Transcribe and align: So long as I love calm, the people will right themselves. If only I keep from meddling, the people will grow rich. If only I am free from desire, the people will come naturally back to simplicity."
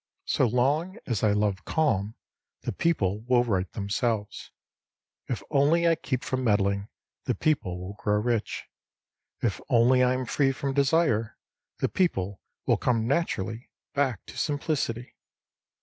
So 0.25 0.47
long 0.47 0.97
as 1.05 1.21
I 1.23 1.31
love 1.31 1.63
calm, 1.63 2.15
the 2.61 2.71
people 2.71 3.21
will 3.27 3.43
right 3.43 3.71
themselves. 3.73 4.49
If 5.27 5.43
only 5.51 5.87
I 5.87 5.93
keep 5.93 6.23
from 6.23 6.43
meddling, 6.43 6.87
the 7.25 7.35
people 7.35 7.79
will 7.79 7.93
grow 7.93 8.17
rich. 8.19 8.63
If 9.43 9.61
only 9.69 10.01
I 10.01 10.13
am 10.13 10.25
free 10.25 10.53
from 10.53 10.73
desire, 10.73 11.37
the 11.81 11.87
people 11.87 12.41
will 12.65 12.77
come 12.77 13.05
naturally 13.07 13.69
back 13.93 14.25
to 14.25 14.39
simplicity." 14.39 15.17